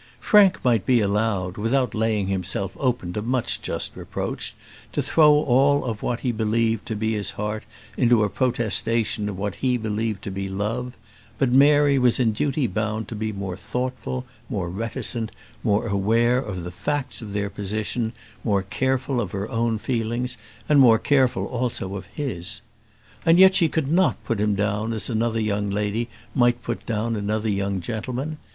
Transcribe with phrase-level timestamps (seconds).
[0.19, 4.55] Frank might be allowed, without laying himself open to much just reproach,
[4.93, 9.37] to throw all of what he believed to be his heart into a protestation of
[9.37, 10.93] what he believed to be love;
[11.37, 15.31] but Mary was in duty bound to be more thoughtful, more reticent,
[15.63, 18.11] more aware of the facts of their position,
[18.43, 20.35] more careful of her own feelings,
[20.67, 22.61] and more careful also of his.
[23.23, 27.15] And yet she could not put him down as another young lady might put down
[27.15, 28.39] another young gentleman.